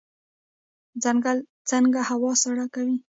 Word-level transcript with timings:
ځنګل 1.03 1.37
څنګه 1.69 1.99
هوا 2.09 2.31
سړه 2.43 2.65
کوي؟ 2.73 2.95